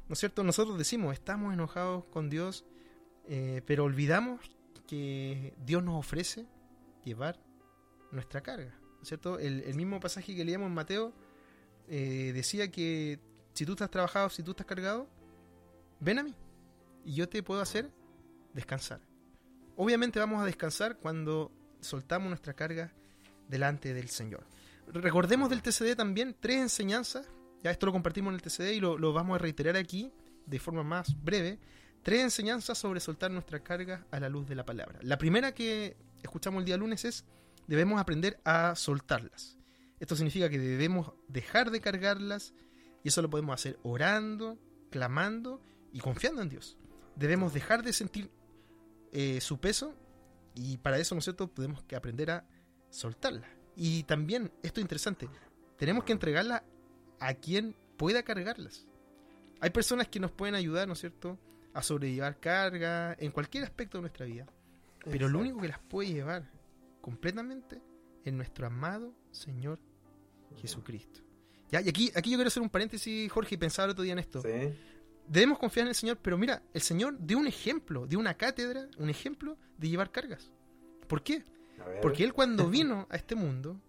[0.08, 0.44] ¿no es cierto?
[0.44, 2.64] Nosotros decimos, estamos enojados con Dios,
[3.28, 4.40] eh, pero olvidamos
[4.86, 6.46] que Dios nos ofrece
[7.04, 7.40] llevar
[8.12, 8.78] nuestra carga.
[8.80, 9.40] ¿no es cierto?
[9.40, 11.12] El, el mismo pasaje que leíamos en Mateo
[11.88, 13.18] eh, decía que
[13.52, 15.08] si tú estás trabajado, si tú estás cargado,
[15.98, 16.36] ven a mí
[17.04, 17.90] y yo te puedo hacer
[18.56, 19.00] descansar.
[19.76, 22.92] Obviamente vamos a descansar cuando soltamos nuestra carga
[23.46, 24.44] delante del Señor.
[24.88, 27.28] Recordemos del TCD también tres enseñanzas,
[27.62, 30.10] ya esto lo compartimos en el TCD y lo, vamos a reiterar aquí
[30.46, 31.58] de forma más breve,
[32.02, 34.98] tres enseñanzas sobre soltar nuestra carga a la luz de la palabra.
[35.02, 37.24] La primera que escuchamos el día lunes es,
[37.66, 39.58] debemos aprender a soltarlas.
[40.00, 42.54] Esto significa que debemos dejar de cargarlas
[43.02, 44.58] y eso lo podemos hacer orando,
[44.90, 45.60] clamando
[45.92, 46.78] y confiando en Dios.
[47.16, 48.30] Debemos dejar de sentir
[49.18, 49.94] eh, su peso
[50.54, 52.44] y para eso, ¿no es cierto?, tenemos que aprender a
[52.90, 53.48] soltarla.
[53.74, 55.26] Y también, esto es interesante,
[55.78, 56.62] tenemos que entregarla
[57.18, 58.86] a quien pueda cargarlas.
[59.60, 61.38] Hay personas que nos pueden ayudar, ¿no es cierto?,
[61.72, 64.44] a sobrellevar carga en cualquier aspecto de nuestra vida.
[65.02, 66.50] Pero lo único que las puede llevar
[67.00, 67.80] completamente
[68.22, 69.78] es nuestro amado Señor
[70.60, 71.20] Jesucristo.
[71.70, 71.80] ¿Ya?
[71.80, 74.18] Y aquí, aquí yo quiero hacer un paréntesis, Jorge, y pensaba el otro día en
[74.18, 74.42] esto.
[74.42, 74.76] Sí,
[75.28, 78.88] Debemos confiar en el Señor, pero mira, el Señor dio un ejemplo, dio una cátedra,
[78.98, 80.52] un ejemplo de llevar cargas.
[81.08, 81.44] ¿Por qué?
[82.02, 83.80] Porque Él cuando vino a este mundo,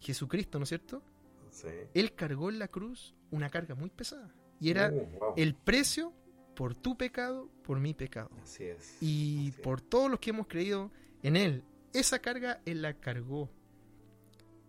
[0.00, 1.02] Jesucristo, ¿no es cierto?
[1.50, 1.68] Sí.
[1.94, 4.32] Él cargó en la cruz una carga muy pesada.
[4.60, 5.34] Y era Uh, wow.
[5.36, 6.12] el precio
[6.54, 8.30] por tu pecado, por mi pecado.
[8.42, 8.96] Así es.
[9.02, 9.54] Y Así es.
[9.62, 10.90] por todos los que hemos creído
[11.22, 13.50] en Él, esa carga Él la cargó.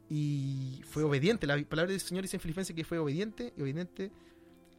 [0.09, 1.47] Y fue obediente.
[1.47, 4.11] La palabra del Señor dice en Filipenses que fue obediente y obediente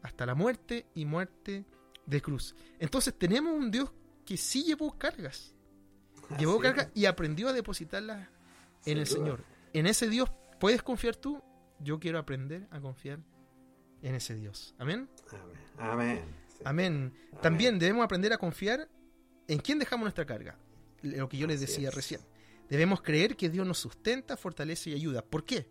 [0.02, 1.64] hasta la muerte y muerte
[2.06, 2.54] de cruz.
[2.78, 3.90] Entonces tenemos un Dios
[4.24, 5.54] que sí llevó cargas.
[6.38, 8.28] Llevó Así cargas y aprendió a depositarlas
[8.84, 9.16] en el duda.
[9.18, 9.44] Señor.
[9.72, 11.42] En ese Dios puedes confiar tú.
[11.78, 13.20] Yo quiero aprender a confiar
[14.02, 14.74] en ese Dios.
[14.78, 15.08] Amén.
[15.30, 15.56] Amén.
[15.78, 16.24] Amén.
[16.48, 16.62] Sí.
[16.64, 17.14] Amén.
[17.42, 18.88] También debemos aprender a confiar
[19.46, 20.58] en quién dejamos nuestra carga.
[21.02, 21.94] Lo que yo les Así decía es.
[21.94, 22.20] recién.
[22.68, 25.22] Debemos creer que Dios nos sustenta, fortalece y ayuda.
[25.22, 25.68] ¿Por qué?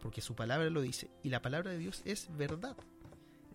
[0.00, 1.10] Porque su palabra lo dice.
[1.22, 2.76] Y la palabra de Dios es verdad.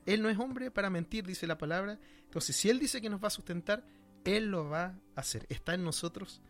[0.06, 1.99] Él no es hombre para mentir, dice la palabra.
[2.24, 3.86] Entonces, si Él dice que nos va a sustentar,
[4.24, 4.86] Él lo va
[5.16, 5.45] a hacer.
[5.49, 6.41] Está en nosotros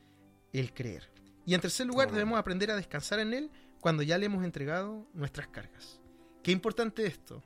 [0.54, 1.10] el creer.
[1.46, 5.08] Y en tercer lugar, debemos aprender a descansar en Él cuando ya le hemos entregado
[5.14, 6.00] nuestras cargas.
[6.44, 7.44] Qué importante esto.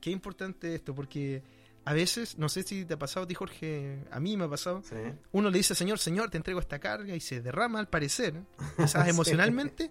[0.00, 1.42] qué importante esto, porque
[1.84, 4.48] a veces, no sé si te ha pasado a ti, Jorge, a mí me ha
[4.48, 4.94] pasado, Sí.
[5.32, 8.32] uno le dice, Señor, Señor, te entrego esta carga y se derrama al parecer,
[8.78, 9.90] quizás emocionalmente,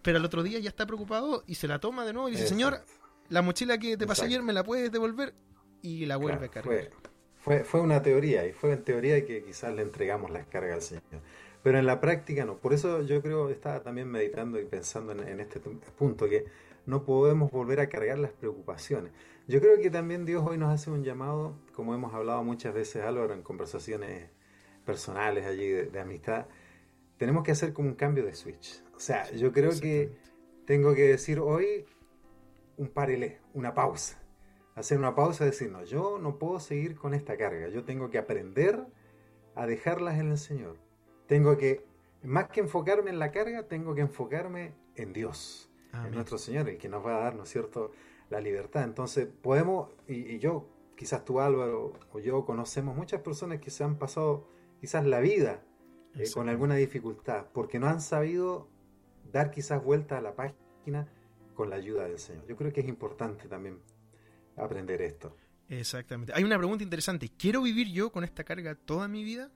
[0.00, 2.46] pero al otro día ya está preocupado y se la toma de nuevo y dice,
[2.46, 2.84] Señor.
[3.28, 5.34] La mochila que te pasé ayer me la puedes devolver
[5.82, 6.62] y la vuelve a cargar.
[6.62, 6.90] fue,
[7.36, 10.82] fue, fue una teoría, y fue en teoría que quizás le entregamos las cargas al
[10.82, 11.22] Señor.
[11.62, 12.56] Pero en la práctica no.
[12.56, 16.46] Por eso yo creo, estaba también meditando y pensando en, en este punto, que
[16.86, 19.12] no podemos volver a cargar las preocupaciones.
[19.46, 23.02] Yo creo que también Dios hoy nos hace un llamado, como hemos hablado muchas veces,
[23.02, 24.30] Álvaro, en conversaciones
[24.84, 26.46] personales allí de, de amistad,
[27.18, 28.82] tenemos que hacer como un cambio de switch.
[28.94, 30.12] O sea, yo creo que
[30.64, 31.84] tengo que decir hoy
[32.78, 34.18] un parelé, una pausa.
[34.74, 37.68] Hacer una pausa y decir, no, yo no puedo seguir con esta carga.
[37.68, 38.86] Yo tengo que aprender
[39.54, 40.76] a dejarlas en el Señor.
[41.26, 41.84] Tengo que,
[42.22, 46.78] más que enfocarme en la carga, tengo que enfocarme en Dios, en nuestro Señor, el
[46.78, 47.90] que nos va a dar, ¿no es cierto?,
[48.30, 48.84] la libertad.
[48.84, 53.84] Entonces, podemos, y, y yo, quizás tú Álvaro o yo, conocemos muchas personas que se
[53.84, 54.46] han pasado
[54.80, 55.62] quizás la vida
[56.14, 58.68] eh, con alguna dificultad, porque no han sabido
[59.32, 61.08] dar quizás vuelta a la página
[61.58, 62.46] con la ayuda del Señor.
[62.46, 63.80] Yo creo que es importante también
[64.56, 65.34] aprender esto.
[65.68, 66.32] Exactamente.
[66.32, 67.32] Hay una pregunta interesante.
[67.36, 69.50] ¿Quiero vivir yo con esta carga toda mi vida?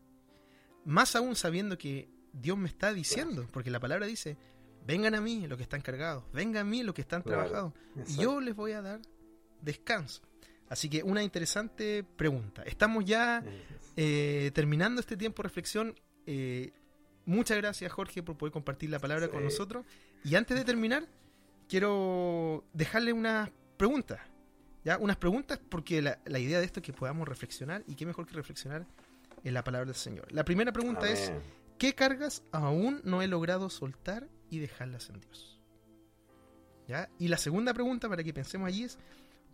[0.85, 4.37] Más aún sabiendo que Dios me está diciendo, porque la palabra dice,
[4.85, 7.73] vengan a mí los que están cargados, vengan a mí los que están Claro, trabajados,
[8.09, 9.01] y yo les voy a dar
[9.61, 10.23] descanso.
[10.69, 12.65] Así que una interesante pregunta.
[12.65, 13.45] Estamos ya
[13.97, 15.95] eh, terminando este tiempo de reflexión.
[16.27, 16.73] Eh,
[17.27, 19.87] muchas gracias Jorge por poder compartir la palabra con nosotros.
[20.25, 21.07] Y antes de terminar,
[21.73, 24.21] quiero dejarle unas preguntas.
[24.85, 24.99] ¿ya?
[24.99, 28.27] Unas preguntas porque la, la idea de esto es que podamos reflexionar y qué mejor
[28.27, 28.87] que reflexionar
[29.43, 30.31] en la palabra del Señor.
[30.33, 31.33] La primera pregunta es.
[31.79, 35.63] ¿qué cargas aún no he logrado soltar y dejarlas en Dios?
[36.87, 37.09] ¿Ya?
[37.19, 38.99] Y la segunda pregunta para que pensemos allí es,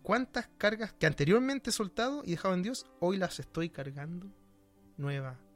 [0.03, 4.27] ¿cuántas cargas que anteriormente he soltado y dejado en Dios, hoy las estoy cargando
[4.97, 5.48] nuevamente?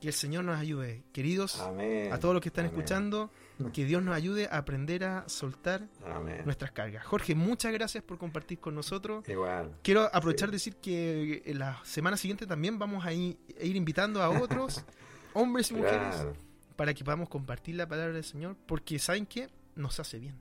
[0.00, 2.10] Que el Señor nos ayude, queridos, Amén.
[2.12, 2.74] a todos los que están Amén.
[2.78, 3.30] escuchando,
[3.74, 6.40] que Dios nos ayude a aprender a soltar Amén.
[6.46, 7.04] nuestras cargas.
[7.04, 9.28] Jorge, muchas gracias por compartir con nosotros.
[9.28, 9.76] Igual.
[9.82, 10.52] Quiero aprovechar Sí.
[10.52, 14.30] de decir que en la semana siguiente también vamos a ir, a ir invitando a
[14.30, 14.82] otros
[15.34, 16.32] hombres y mujeres Claro.
[16.76, 20.36] para que podamos compartir la palabra del Señor, porque saben que nos hace bien.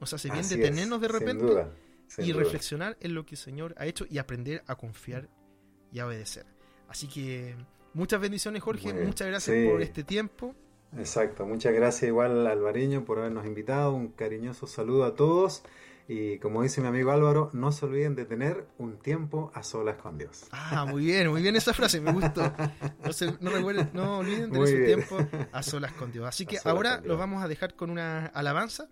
[0.00, 1.70] Nos hace bien Así detenernos es, de sin repente duda,
[2.08, 2.42] sin y duda.
[2.42, 5.28] reflexionar en lo que el Señor ha hecho y aprender a confiar
[5.92, 6.46] y a obedecer.
[6.88, 7.54] Así que
[7.94, 8.92] muchas bendiciones, Jorge.
[8.92, 9.66] Muchas gracias Sí.
[9.68, 10.54] por este tiempo.
[10.96, 15.64] Exacto, muchas gracias igual Alvareño por habernos invitado, un cariñoso saludo a todos
[16.06, 19.96] y como dice mi amigo Álvaro, no se olviden de tener un tiempo a solas
[19.96, 20.44] con Dios.
[20.52, 22.52] Ah, muy bien, muy bien esa frase, me gustó.
[23.04, 25.18] No, se- no recuerden- no olviden tener su tiempo
[25.50, 26.26] a solas con Dios.
[26.28, 28.88] Así que ahora los vamos a dejar con una alabanza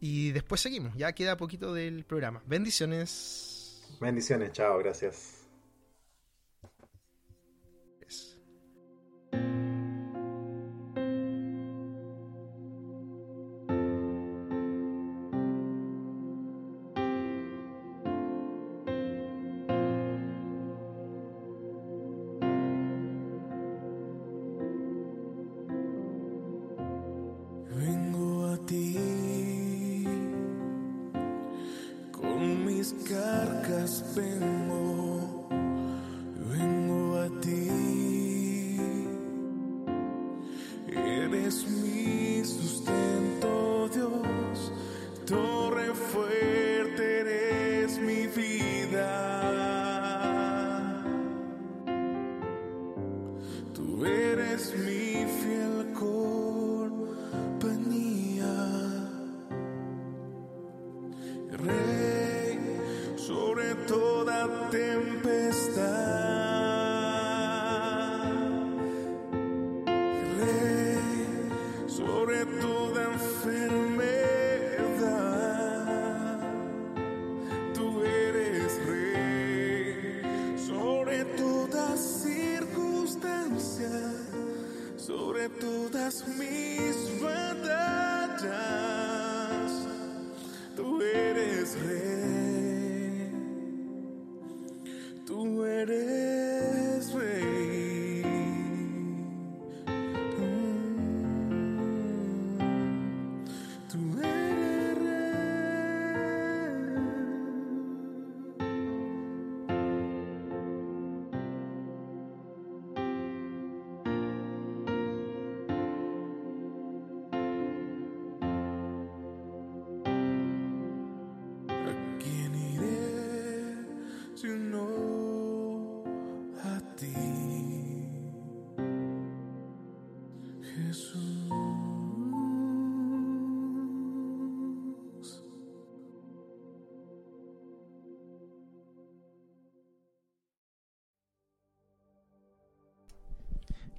[0.00, 0.96] y después seguimos.
[0.96, 2.42] Ya queda poquito del programa.
[2.46, 3.86] Bendiciones.
[4.00, 5.37] Bendiciones, chao, gracias.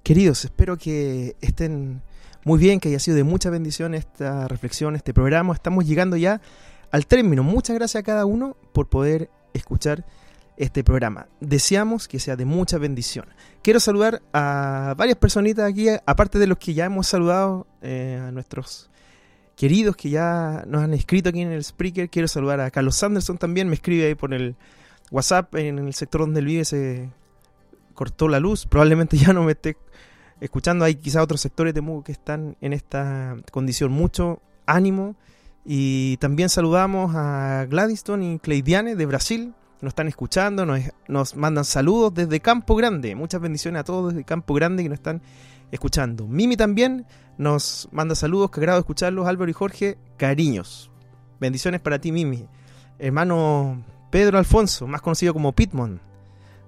[0.10, 2.02] Queridos, espero que estén
[2.44, 5.54] muy bien, que haya sido de mucha bendición esta reflexión, este programa.
[5.54, 6.42] Estamos llegando ya
[6.90, 7.44] al término.
[7.44, 10.08] Muchas gracias a cada uno por poder escuchar
[10.58, 11.28] este programa.
[11.42, 13.28] Deseamos que sea de mucha bendición.
[13.62, 18.32] Quiero saludar a varias personitas aquí, aparte de los que ya hemos saludado, eh, a
[18.32, 18.90] nuestros
[19.56, 22.10] queridos que ya nos han escrito aquí en el Spreaker.
[22.10, 24.56] Quiero saludar a Carlos Sanderson también, me escribe ahí por el
[25.12, 27.12] WhatsApp en el sector donde él vive se
[28.00, 29.76] cortó la luz, probablemente ya no me esté
[30.40, 30.86] escuchando.
[30.86, 33.92] Hay quizás otros sectores de Mugo que están en esta condición.
[33.92, 35.18] Mucho ánimo.
[35.66, 39.54] Y también saludamos a Gladyston y Cleidiane de Brasil.
[39.82, 40.80] Nos están escuchando, nos,
[41.10, 43.16] nos mandan saludos desde Campo Grande.
[43.16, 45.22] Muchas bendiciones a todos desde Campo Grande que nos están
[45.70, 46.26] escuchando.
[46.26, 47.06] Mimi también
[47.38, 49.28] nos manda saludos, que agrado escucharlos.
[49.28, 50.90] Álvaro y Jorge, cariños.
[51.42, 52.48] Bendiciones para ti, Mimi.
[52.98, 56.00] Hermano Pedro Alfonso, más conocido como Pitmon.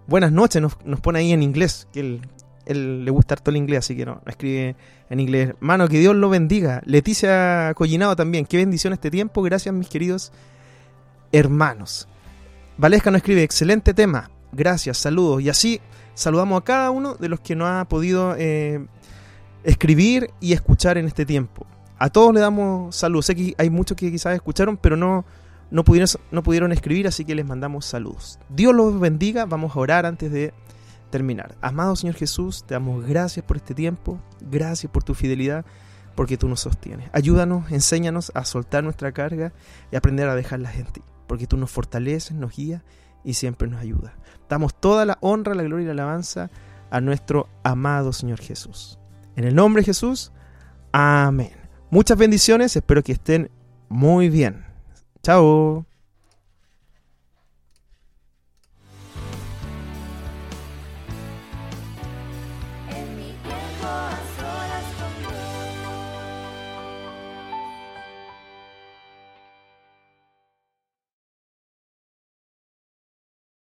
[0.08, 2.20] Buenas noches, nos, pone ahí en inglés, que
[2.66, 4.76] él, le gusta harto el inglés, así que no, no escribe
[5.10, 5.50] en inglés.
[5.50, 6.82] Hermano, que Dios lo bendiga.
[6.86, 9.42] Leticia Collinado también, qué bendición este tiempo.
[9.42, 10.32] Gracias, mis queridos
[11.32, 12.08] hermanos.
[12.78, 14.30] Valesca nos escribe, excelente tema.
[14.52, 15.42] Gracias, saludos.
[15.42, 15.82] Y así
[16.14, 18.86] saludamos a cada uno de los que nos ha podido eh,
[19.64, 21.66] escribir y escuchar en este tiempo.
[21.98, 23.28] A todos le damos saludos.
[23.28, 25.26] Sé que hay muchos que quizás escucharon, pero no,
[25.72, 28.40] no, pudieron, no pudieron escribir, así que les mandamos saludos.
[28.50, 29.46] Dios los bendiga.
[29.46, 30.54] Vamos a orar antes de
[31.10, 31.56] terminar.
[31.62, 34.20] Amado Señor Jesús, te damos gracias por este tiempo.
[34.42, 35.66] Gracias por tu fidelidad,
[36.16, 37.10] porque tú nos sostienes.
[37.14, 39.54] Ayúdanos, enséñanos a soltar nuestra carga
[39.92, 42.82] y aprender a dejarla en ti, porque tú nos fortaleces, nos guías
[43.24, 44.14] y siempre nos ayudas.
[44.50, 46.50] Damos toda la honra, la gloria y la alabanza
[46.90, 48.98] a nuestro amado Señor Jesús.
[49.36, 50.32] En el nombre de Jesús,
[50.92, 51.52] amén.
[51.90, 53.52] Muchas bendiciones, espero que estén
[53.90, 54.71] muy bien.
[55.24, 55.86] Chao.